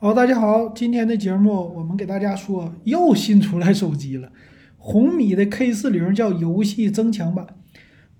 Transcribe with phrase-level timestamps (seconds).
[0.00, 4.30] 好，大家好，今天的节目我们给大家说又新出来手机了，
[4.76, 7.44] 红米的 K 四零叫游戏增强版。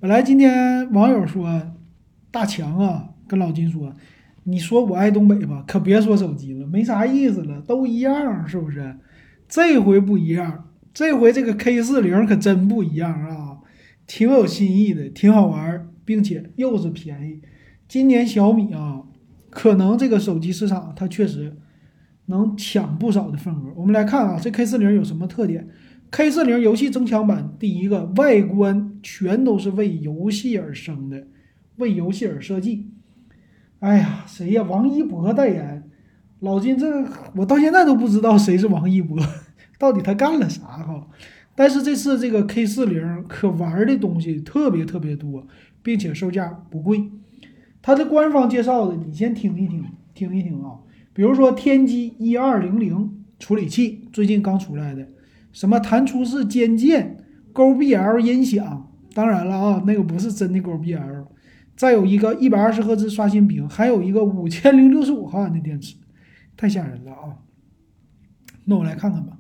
[0.01, 1.71] 本来今天网友说
[2.33, 3.95] 大强啊，跟老金说，
[4.43, 8.97] 你说我爱东北吧，可别说手机了，没啥意思了，都一样，是不是？
[9.49, 13.59] 这回不一样，这回这个 K 四零可真不一样啊，
[14.05, 17.41] 挺有新意的，挺好玩，并且又是便宜。
[17.87, 19.05] 今年小米啊，
[19.49, 21.57] 可能这个手机市场它确实。
[22.29, 23.73] 能抢不少的份额。
[23.77, 25.69] 我们来看啊，这 K 四零有什么特点
[26.11, 31.27] ？K 四零游戏增强版，第一个外观全都是为游戏而生的，
[31.77, 32.91] 为游戏而设计。
[33.81, 34.63] 哎呀，谁呀？
[34.63, 35.85] 王一博代言。
[36.41, 37.05] 老金，这
[37.35, 39.19] 我到现在都不知道谁是王一博，
[39.79, 41.07] 到底他干了啥哈？
[41.57, 45.47] 但是这次这个 K 四零可玩的东西特别特别多，
[45.83, 47.11] 并且售价不贵。
[47.83, 50.79] 它的官方介绍的，你先听一听，听一听啊。
[51.19, 55.05] 比如说天玑一二零零处理器最近刚出来的，
[55.51, 57.17] 什么弹出式肩键、
[57.53, 61.27] Go BL 音响，当然了啊，那个不是真的 Go BL。
[61.75, 65.97] 再有一个一百二十赫兹刷新屏，还有一个五千零六十五毫安的电池，
[66.57, 67.35] 太吓人了啊！
[68.67, 69.39] 那我来看看吧。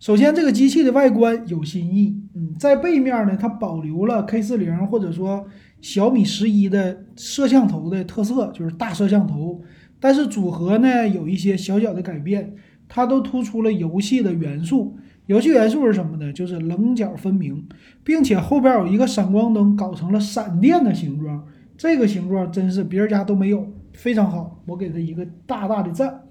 [0.00, 5.46] 首先，这个机器的外观有新意，嗯，在背面呢，它保留了 K 四零或者说
[5.80, 9.62] 小米十一的摄像头的特色，就是大摄像头。
[10.04, 12.52] 但是组合呢有一些小小的改变，
[12.86, 14.98] 它都突出了游戏的元素。
[15.24, 16.30] 游戏元素是什么呢？
[16.30, 17.66] 就是棱角分明，
[18.02, 21.46] 并且后边有一个闪光灯，搞成了闪电的形状。
[21.78, 26.24] 这个形状真是别人家都没有，非常好，我给它一个大大的赞。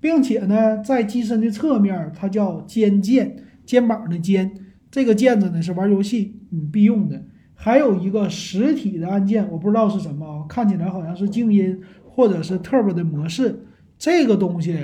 [0.00, 4.52] 并且呢，在机身的侧面，它叫肩键，肩膀的肩，
[4.90, 7.22] 这个键子呢是玩游戏嗯必用的。
[7.54, 11.80] 还有一个实体的按键，我不知道是什么，看起来好像是静音。
[12.14, 13.66] 或者是 Turbo 的模式，
[13.98, 14.78] 这个东西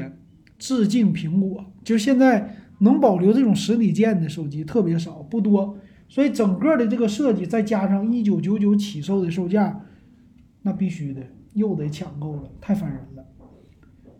[0.58, 9.80] 致敬苹果，就现在能保留这种实体键的手机特别少，不多，所以整个的这个设计再加上一九九九起售的售价，
[10.62, 11.22] 那必须的
[11.54, 13.24] 又得抢购了，太烦人了。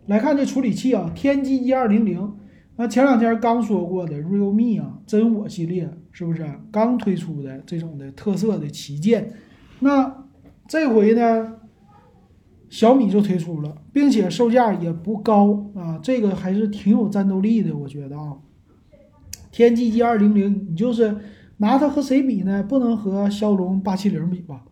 [0.05, 2.33] 来看这处理器啊，天玑一二零零，
[2.77, 9.33] 那前两天刚说过的 Realme 啊，真我系列是不是刚推出的这种的特色的旗舰？
[9.81, 10.25] 那
[10.67, 11.57] 这回呢？
[12.71, 18.37] 小米就推出了，并且售价也不高啊，这个还是挺有战斗力的，我觉得啊。
[19.51, 21.13] 天玑一二零零，你就是
[21.57, 22.63] 拿它和谁比呢？
[22.63, 24.63] 不能和骁龙八七零比吧？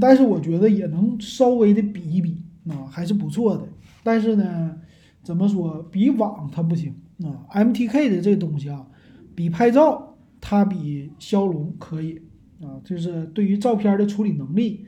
[0.00, 3.68] 但是我觉得也能稍微的比一比啊，还是不错的。
[4.02, 4.74] 但是呢，
[5.22, 8.86] 怎么说比网它不行啊？MTK 的这东西啊，
[9.34, 12.22] 比拍照它比骁龙可以
[12.62, 14.86] 啊，就是对于照片的处理能力。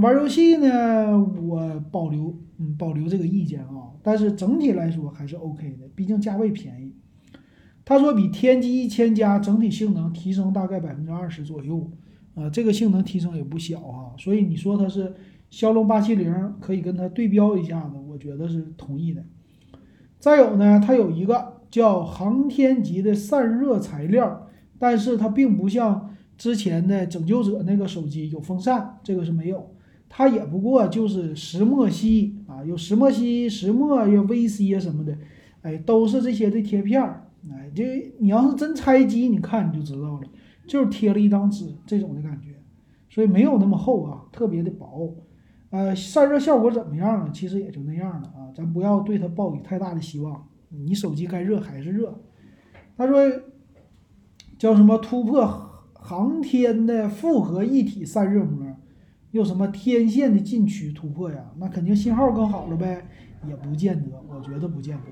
[0.00, 6.92] 玩游戏呢，我保留嗯保留这个意见啊，但是整体来说还是 OK 的，毕竟价位便宜。
[7.84, 11.90] 他说比天玑一千加整体性能提升大概百分之二十左右
[12.34, 15.14] 啊，这个性能提升也不小啊，所以你说它是
[15.48, 19.22] 骁龙八七零可以跟它对标一下子，我觉得是同意的。
[20.18, 29.73] 再有呢，它有一个叫航天级的散热材料，但是它并不像之前的拯救者那个手机有风扇，这个是没有。
[30.16, 35.18] 它也不过就是石墨烯啊，有石墨烯、石墨、有 VC 啊什么的，
[35.62, 40.22] 哎，都是这些的贴片儿，哎，这你要是真拆机，你看你就知道了，
[40.68, 42.54] 就是贴了一张纸这种的感觉，
[43.10, 45.16] 所以没有那么厚啊，特别的薄，
[45.70, 47.32] 呃，散热效果怎么样呢？
[47.34, 52.20] 其实也就那样了啊，咱不要对它抱以太大的希望，你手机该热还是热。
[52.96, 53.20] 他说
[54.56, 55.44] 叫什么突破
[55.92, 58.63] 航天的复合一体散热膜。
[59.34, 61.38] 有什么天线的禁区突破呀？
[61.58, 63.04] 那肯定信号更好了呗？
[63.48, 65.02] 也不见得，我觉得不见得。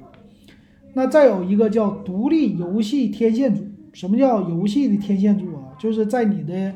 [0.95, 5.75] 那再有一个叫独立游戏天线组，什么叫游戏的天线组啊？
[5.77, 6.73] 就是在你的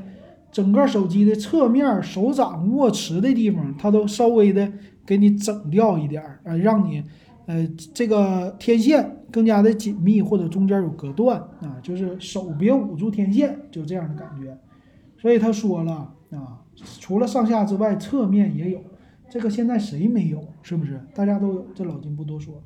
[0.51, 4.73] 整个手机的侧面、手掌握持的地方，它都稍微的
[5.07, 7.05] 给你整掉一点儿，呃，让你
[7.47, 7.65] 呃
[7.95, 14.59] 这个天线更加的紧密，或者中间有隔断啊，就是手别捂住天线，就这样的感觉。
[15.17, 15.93] 所以他说了
[16.33, 16.66] 啊。
[17.01, 18.81] 除了上下之外，侧面也有，
[19.31, 20.43] 这个现在谁没有？
[20.63, 21.01] 是不是？
[21.15, 22.63] 大家都有，这老金不多说了。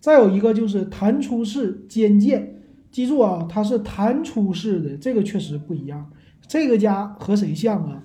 [0.00, 6.10] 再有一个就是弹出式肩键，记住啊，它是弹出式的，这个确实不一样。
[6.48, 8.02] 这个家和谁像啊？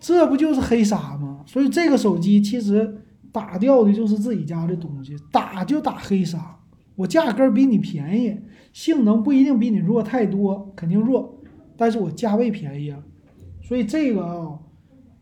[0.00, 1.44] 这不就是黑鲨吗？
[1.46, 6.56] 所以这个手机其实打掉的就是自己家的东西，打就打黑鲨。
[6.96, 8.38] 我价格比你便宜，
[8.72, 11.40] 性能不一定比你弱太多，肯定弱，
[11.76, 12.98] 但是我价位便宜啊。
[13.72, 14.58] 所以这个啊，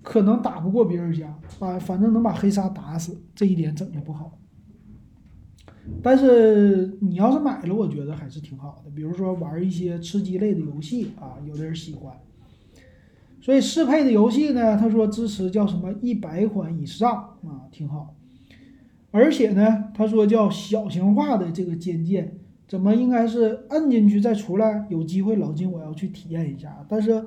[0.02, 1.29] 可能打不过别人家，
[1.61, 4.41] 啊，反正能把黑鲨打死，这一点整的不好。
[6.02, 8.91] 但是你要是买了，我觉得还是挺好的。
[8.91, 12.12] 比如说玩一些吃鸡类的游戏啊，有的人喜欢。
[13.41, 18.17] 所以适配的游戏呢，他说支持叫什么一百款以上啊，挺好。
[19.12, 22.37] 而且呢，他说叫小型化的这个肩键，
[22.67, 24.88] 怎么应该是摁进去再出来？
[24.91, 26.85] 有机会老金我要去体验一下。
[26.88, 27.25] 但是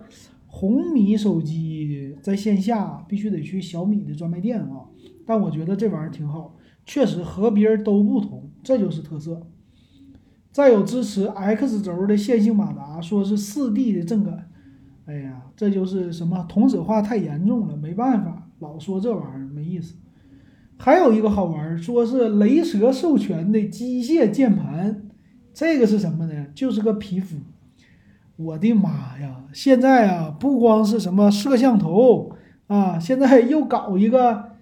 [0.56, 4.86] 红米手机在线下必须得去小米的专卖店啊。
[5.26, 6.56] 但我觉得这玩意儿挺好，
[6.86, 9.48] 确实和别人都不同，这就是特色。
[10.52, 14.52] 再有支持 X 轴的线性马达，说是四 D 的震感。
[15.06, 19.96] 哎呀，这就是什么同质化太严重了，没办法，老说这玩意儿没意思。
[20.78, 25.08] 还有一个好玩，说是雷蛇授权的机械键盘，
[25.52, 26.46] 这个是什么呢？
[26.54, 27.38] 就是个皮肤。
[28.36, 29.44] 我的妈呀！
[29.54, 32.36] 现在啊，不光是什么摄像头
[32.68, 34.54] 啊，现在 又搞一个，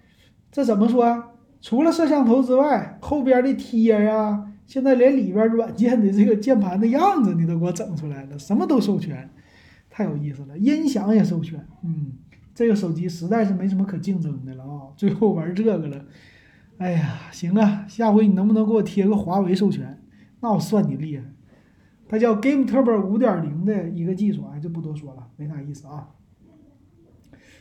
[0.50, 1.24] 这怎么说？
[1.60, 9.30] 除了摄像头之外，后边的贴啊，现在连里边软件的这个键盘的样子你都给我整出来了，什么都授权。
[9.88, 12.12] 太有意思了，音响也授权，嗯，
[12.54, 16.04] 这个手机实在是没什么可竞争的了啊，最后玩这个了，
[16.78, 20.02] 哎呀，行啊，下回你能不能给我贴个华为授权？
[20.40, 21.24] 那我算你厉害。
[22.12, 26.10] 它叫 Game Turbo 五点零的一个技术，哎，就不多说了，没啥意思啊。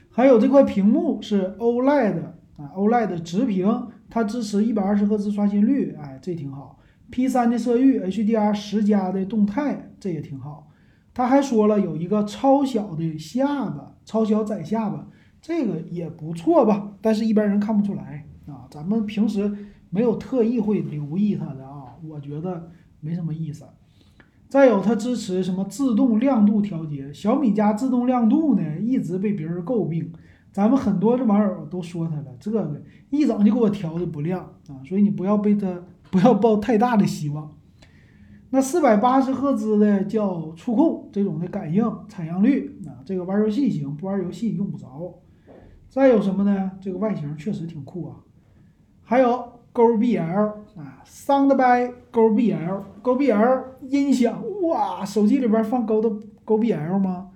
[0.09, 2.21] 还有这块屏幕是 OLED
[2.57, 6.77] 啊，OLED 直屏，它支持一百二十赫兹刷新率，哎，这挺好。
[7.09, 10.67] P 三的色域，HDR 十加的动态，这也挺好。
[11.13, 15.07] 他还说了有一个超小的下巴，超小窄下巴，
[15.41, 16.91] 这个也不错吧？
[16.99, 19.49] 但是一般人看不出来啊，咱们平时
[19.89, 22.69] 没有特意会留意它的啊，我觉得
[22.99, 23.63] 没什么意思。
[24.51, 27.09] 再有，它支持什么自动亮度调节？
[27.13, 30.11] 小米家自动亮度呢，一直被别人诟病，
[30.51, 37.49] 咱们很多的网友都说它了，这个一整就给我调的不亮啊，所以你不要被它不要抱太大的希望。
[38.49, 45.21] 那四百八十赫兹的叫触控这种的感应采样率啊，这个玩游戏行，不玩游戏用不着。
[45.87, 46.71] 再有什么呢？
[46.81, 48.17] 这个外形确实挺酷啊。
[49.01, 56.09] 还有勾 BL 啊，Soundby 勾 BL 勾 BL 音响哇，手机里边放勾的
[56.43, 57.29] 勾 BL 吗？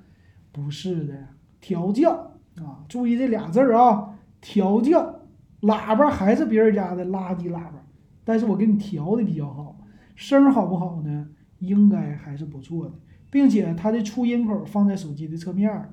[0.51, 1.13] 不是的，
[1.61, 2.11] 调教
[2.57, 5.21] 啊，注意这俩字儿啊，调教。
[5.61, 7.83] 喇叭还是别人家的垃圾喇叭，
[8.23, 9.77] 但是我给你调的比较好。
[10.15, 11.27] 声好不好呢？
[11.59, 12.93] 应该还是不错的，
[13.31, 15.89] 并且它的出音口放在手机的侧面，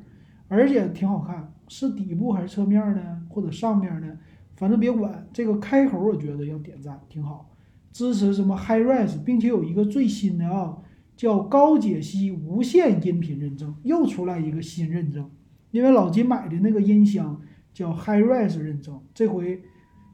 [0.49, 1.53] 而且挺好看。
[1.69, 3.23] 是底部还是侧面呢？
[3.31, 4.19] 或者上面呢？
[4.63, 7.51] 反正别管这个开口，我觉得要点赞，挺好。
[7.91, 10.79] 支持什么 HiRes，并且有一个最新的啊，
[11.17, 15.29] 叫高解析无线音频认证，又出来一个新认证。
[15.73, 17.43] 因为老金买的那个音箱
[17.75, 19.65] 叫 HiRes 认证，这回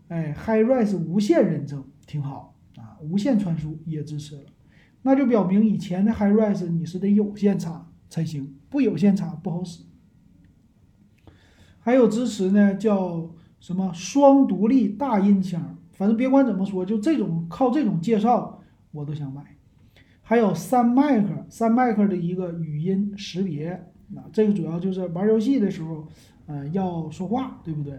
[0.08, 2.56] 哎 HiRes 无线认证挺好。
[2.78, 4.44] 啊，无线传输也支持了，
[5.02, 9.82] 那就表明以前的 HiRes 你是得有线插才行，不有线插不好使。
[11.80, 13.30] 还有支持呢，叫
[13.60, 18.60] 什么双独立大音腔，反正别管怎么说，就这种靠这种介绍
[18.92, 19.42] 我都想买。
[20.22, 23.70] 还有三麦克，三麦克的一个语音识别，
[24.14, 26.06] 啊，这个主要就是玩游戏的时候，
[26.46, 27.98] 呃，要说话，对不对？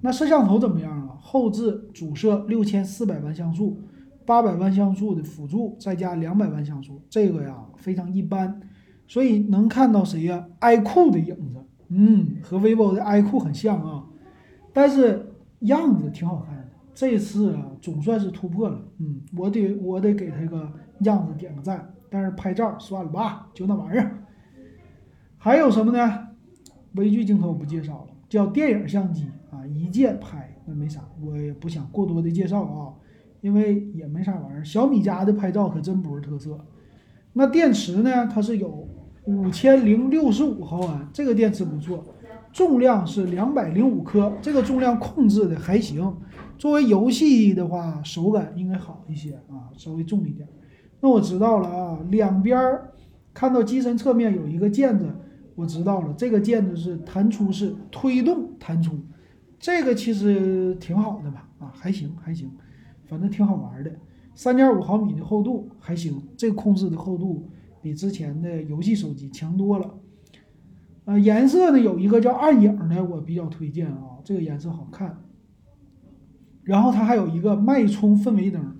[0.00, 1.16] 那摄像头怎么样啊？
[1.20, 3.80] 后置主摄六千四百万像素。
[4.26, 8.60] 八百万像素的辅助，再加两百万像素，这个呀非常一般，
[9.06, 14.04] 所以能看到谁呀？iQOO 的影子，嗯，和 vivo 的 iQOO 很像啊，
[14.78, 15.26] 但是
[15.62, 16.68] 样子挺好看的。
[16.94, 21.92] 这次啊总算是突破了，嗯，我得我得给他个样子点个赞。
[22.08, 24.22] 但是拍照算了吧，就那玩意儿。
[25.36, 26.28] 还有什么呢？
[26.92, 32.94] 微距镜头不介绍了，叫电影相机啊，一键拍那没啥，我也不想过多的介绍啊。
[33.40, 36.56] 因为也没啥玩意儿，小米家的拍照可真不是特色。
[37.32, 38.28] 那电池呢？
[38.28, 38.88] 它是有
[39.24, 42.04] 五千零六十五毫安，这个电池不错。
[42.52, 46.16] 重量是两百零五克，这个重量控制的还行。
[46.56, 50.48] 作为游戏的话，手感应该好一些啊，稍微重一点。
[51.00, 52.58] 那我知道了啊，两边
[53.32, 55.06] 看到机身侧面有一个键子，
[55.54, 58.98] 我知道了，这个键子是弹出式推动弹出，
[59.60, 61.48] 这个其实挺好的吧？
[61.60, 62.50] 啊，还行还行。
[63.06, 63.90] 反正挺好玩的，
[64.34, 67.48] 三点五毫米的厚度还行，这个控制的厚度
[67.80, 69.94] 比之前的游戏手机强多了。
[71.08, 75.24] 呃，颜色呢有一个叫暗影的，我比较推荐啊，这个颜色好看。
[76.64, 78.76] 然后它还有一个脉冲氛围灯，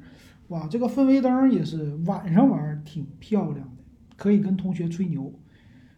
[0.49, 3.83] 哇，这个氛围灯也是晚上玩挺漂亮的，
[4.15, 5.33] 可以跟同学吹牛。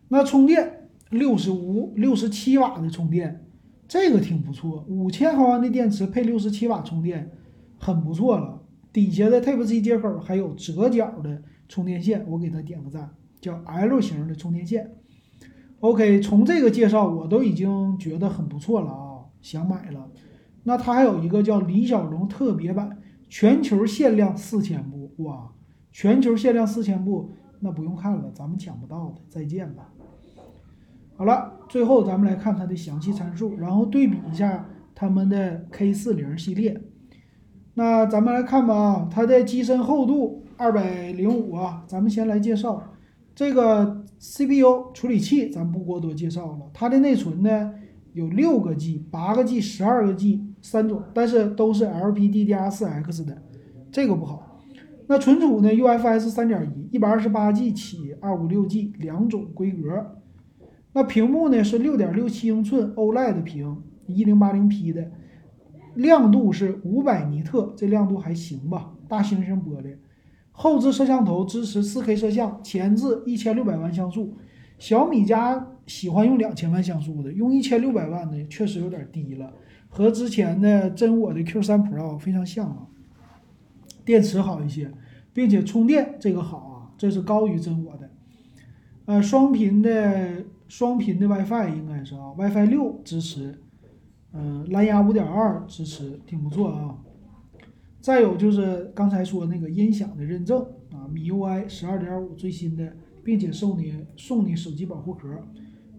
[0.07, 3.45] 那充电六十五、六十七瓦的充电，
[3.89, 7.33] 这个挺不错，五千毫安的电池配六十七瓦充电。
[7.77, 13.11] 很不错了，底下的 Type C 接口还有折角的充电线，我给它点个赞，
[13.41, 14.93] 叫 L 型的充电线。
[15.81, 20.11] OK，从这个介绍我都已经觉得很不错了啊，想买了。
[20.65, 22.99] 那它还有一个叫李小龙特别版，
[23.31, 25.53] 全球限量四千部，哇，
[25.91, 29.91] 全球限量四千部，那不用看了，咱们抢不到的，再见吧。
[31.17, 36.79] 好了，最后咱们来看它的详细参数，然后对比一下他们的 K 四零系列。
[37.73, 42.83] 那咱们来看吧啊，它的机身厚度二百零五啊，咱们先来介绍
[43.35, 46.71] 这个 CPU 处理器，咱不过多介绍了。
[46.75, 47.73] 它的内存呢
[48.13, 53.43] 有六个 G、八个 G、十二个 G 三种，但是都是 LPDDR4X 的，
[53.91, 54.61] 这个不好。
[55.07, 60.17] 那存储呢，UFS 三点一，一百二十八 G 起，二五六 G 两种规格。
[60.93, 65.11] 那屏幕呢是六点六七英寸 OLED 屏，一零八零 P 的。
[65.95, 68.93] 亮度是五百尼特，这亮度还行吧？
[69.09, 69.97] 大猩猩玻璃，
[70.53, 74.37] 后置摄像头支持 4K 摄像，前置一千六百万像素。
[74.79, 79.53] 小米家喜欢用两千万像素的，用一千六百万的确实有点低了，
[79.89, 82.87] 和之前的真我的 Q3 Pro 非常像啊。
[84.05, 84.91] 电池好一些，
[85.33, 88.11] 并且充电这个好啊，这是高于真我的。
[89.05, 93.63] 呃，双频的双频的 WiFi 应该是啊，WiFi 六支持。
[94.33, 96.97] 嗯，蓝牙五点二支持，挺不错啊。
[98.01, 100.61] 再有就是刚才说那个音响的认证
[100.93, 105.29] 啊，米 UI 十二点五最新的，并且送你送你手机保护壳。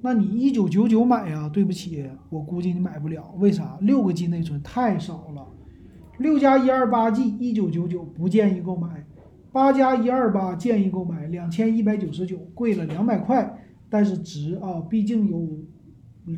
[0.01, 1.47] 那你一九九九买呀？
[1.47, 3.35] 对不起，我估计你买不了。
[3.37, 3.77] 为啥？
[3.81, 5.47] 六个 G 内存太少了，
[6.17, 9.05] 六加一二八 G 一九九九不建议购买，
[9.51, 15.47] 八加一二八建议购买两千一百九十九，贵了两百块，但是值啊，毕竟有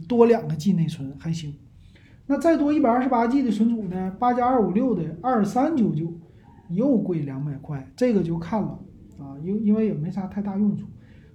[0.10, 1.56] 多两个 G 内存还行。
[2.26, 4.16] 那再多一百二十八 G 的存储呢？
[4.18, 6.14] 八加二五六的二三九九，
[6.70, 8.80] 又贵两百块，这个就看了
[9.20, 10.86] 啊，因因为也没啥太大用处。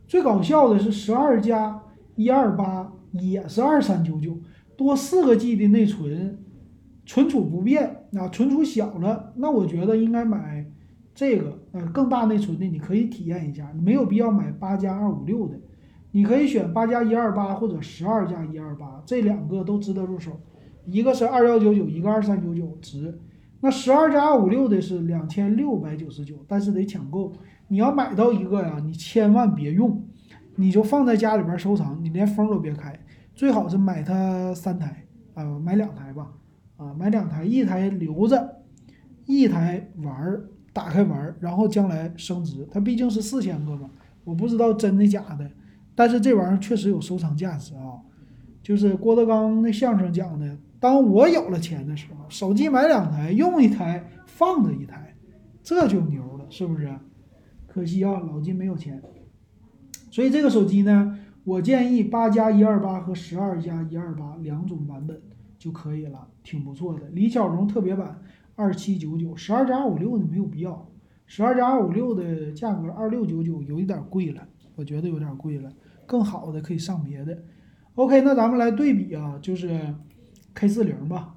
[0.07, 1.83] 最搞笑的是十二加
[2.17, 4.39] 一二八也是二三九九，
[4.79, 6.39] 多四个 G 的内存，
[7.05, 10.65] 存储不变啊，存储小了，那我觉得应该买
[11.15, 15.61] 这个呃更大内存的，你可以体验一下，没有必要买八加二五六的，
[16.13, 20.33] 你可以选八加一二八或者十二加一二八，这两个都值得入手。
[20.91, 23.19] 一个是二幺九九，一个二三九九，值。
[23.61, 27.33] 那十二加二五六的是两千六百九十九，但是得抢购。
[27.67, 30.03] 你要买到一个呀，你千万别用，
[30.57, 32.99] 你就放在家里边收藏，你连封都别开。
[33.35, 35.05] 最好是买它三台
[35.35, 36.33] 啊，买两台吧，
[36.77, 38.63] 啊，买两台，一台留着，
[39.27, 42.67] 一台玩儿，打开玩儿，然后将来升值。
[42.71, 43.91] 它毕竟是四千个嘛，
[44.25, 45.51] 我不知道真的假的，
[45.95, 48.01] 但是这玩意儿确实有收藏价值啊。
[48.63, 50.57] 就是郭德纲那相声讲的。
[50.81, 55.17] 当我有了钱的时候，手机买两台，用一台放着一台，
[55.63, 56.89] 这就牛了，是不是？
[57.67, 59.03] 可惜啊，老金没有钱。
[60.11, 65.21] 所以这个手机呢，我建议八加一二八和十二加一二八两种版本
[65.59, 67.09] 就可以了，挺不错的。
[67.09, 68.21] 李小龙特别版
[68.55, 70.89] 二七九九，十二加二五六的没有必要，
[71.27, 75.73] 十二加二五六的价格二六九九有一点贵了，我觉得有点贵了，
[76.07, 77.43] 更好的可以上别的。
[77.97, 79.93] OK，那咱们来对比啊，就是。
[80.59, 81.37] K 四零吧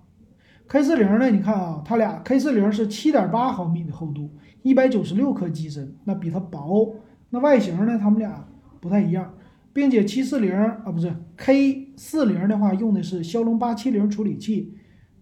[0.67, 1.29] ，K 四零呢？
[1.29, 4.31] 你看啊，它俩 K 四零是七点八毫米的厚度，
[4.63, 6.95] 一百九十六颗机身，那比它薄。
[7.29, 7.99] 那外形呢？
[7.99, 8.47] 它们俩
[8.79, 9.31] 不太一样，
[9.71, 14.73] 并且七四零啊，不是 K 四零的话，用的是骁龙八七零处理器，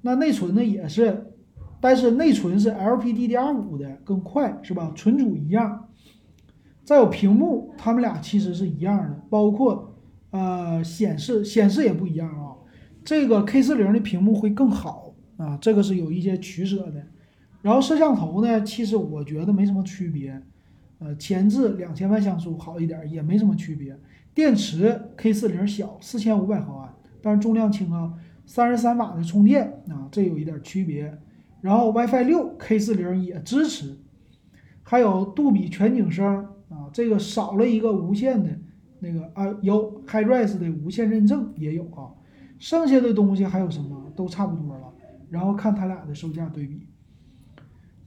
[0.03, 1.33] 那内存呢也是，
[1.81, 4.93] 但是内存是 LPDDR 五的更快，是吧？
[4.95, 5.89] 存储一样。
[6.85, 9.93] 再有屏幕，它们俩其实是一样的，包括
[10.31, 12.48] 呃显示，显示也不一样啊。
[13.09, 17.03] 这个 K 四零的屏幕会更好啊，这个是有一些取舍的。
[17.63, 20.39] 然后摄像头呢，其实我觉得没什么区别，
[20.99, 23.97] 呃，前置两千万像素好一点，也没什么区别。
[24.35, 28.13] 电池 K 四零小，四千五百毫安，但是重量轻啊，
[28.45, 31.11] 三十三瓦的充电啊，这有一点区别。
[31.61, 33.97] 然后 WiFi 六 K 四零也支持，
[34.83, 38.51] 还有杜比全景声啊，这个少了一个无线的
[38.99, 42.13] 那个啊，有 HiRes 的无线认证也有啊。
[42.59, 44.11] 剩下的东西还有什么？
[44.15, 44.93] 都差不多了。
[45.29, 46.87] 然后看它俩的售价对比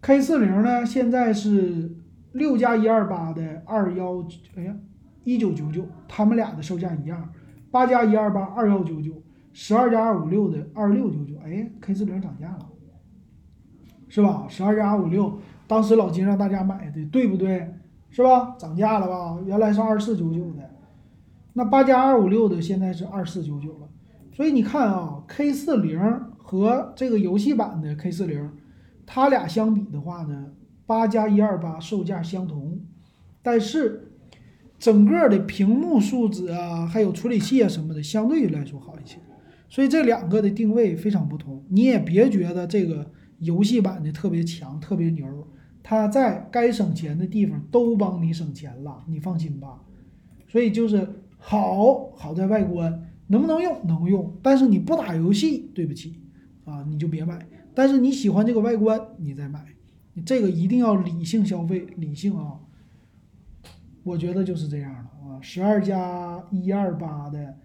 [0.01, 1.97] ，K 四零呢，现在是
[2.33, 4.25] 六加一二八的二幺，
[4.57, 4.77] 哎呀，
[5.25, 7.33] 一九九九，他们俩的售价一样。
[7.71, 9.13] 八加一二八二幺九九，
[9.53, 12.69] 十二加二五六的二六九九，哎，K 四零涨价了，
[14.09, 14.47] 是吧？
[14.49, 17.73] 十二加二五六，当时老金让大家买的，对不对？
[18.11, 18.57] 是吧？
[18.59, 19.39] 涨价了吧？
[19.47, 20.69] 原来是二四九九的，
[21.55, 23.89] 那八加二五六的现在是二四九九了。
[24.33, 26.01] 所以你看啊，K 四零
[26.39, 28.51] 和这个游戏版的 K 四零，
[29.05, 30.47] 它俩相比的话呢，
[30.87, 32.81] 八加一二八售价相同，
[33.43, 34.13] 但是
[34.79, 39.19] 整个的屏幕素质啊，还有处理器啊什么的，相对于来说好一些。
[39.69, 41.65] 所以这两个的定位非常不同。
[41.69, 45.25] 你也别觉得这个游戏版的特别强、特别牛，
[45.83, 49.81] 它在该省钱的地方都帮你省钱了，你放心吧。
[50.49, 51.09] 所以就是
[51.39, 54.37] 好，好在外观能不能用，能用。
[54.43, 56.21] 但是你不打游戏，对不起
[56.67, 57.49] 啊，你就别买。
[57.73, 59.65] 但是你喜欢这个外观，你再买。
[60.13, 62.61] 你这个一定要理性消费，理性啊。
[64.03, 67.57] 我觉得就是这样的啊，十二加一二八的，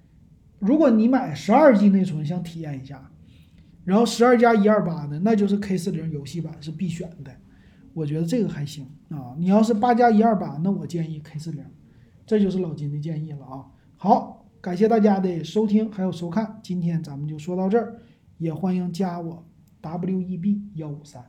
[0.59, 3.11] 如果你买十二 G 内存想体验一下，
[3.83, 7.31] 然后十二加一二八的，那就是 K 四零游戏版是必选的。
[7.93, 9.35] 我觉得这个还行啊。
[9.37, 11.61] 你要是八加一二八，那我建议 K 四零。
[12.25, 13.65] 这就是老金的建议了啊！
[13.95, 14.36] 好，
[14.67, 18.01] 感谢大家的收听还有收看，今天咱们就说到这儿，
[18.37, 19.47] 也欢迎加我
[19.79, 21.23] W E B 幺五三。